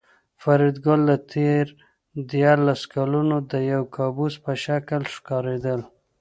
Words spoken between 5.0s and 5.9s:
ښکارېدل